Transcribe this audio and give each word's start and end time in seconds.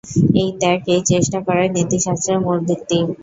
এই 0.41 0.49
ত্যাগ, 0.59 0.79
এই 0.95 1.01
চেষ্টা 1.11 1.39
করাই 1.47 1.69
নীতিশাস্ত্রের 1.75 2.39
মূল 2.43 2.57
ভিত্তি। 2.67 2.97